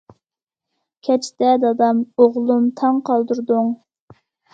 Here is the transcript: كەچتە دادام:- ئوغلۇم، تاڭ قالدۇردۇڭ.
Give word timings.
كەچتە 1.07 1.51
دادام:- 1.65 1.99
ئوغلۇم، 2.23 2.65
تاڭ 2.81 2.97
قالدۇردۇڭ. 3.11 3.69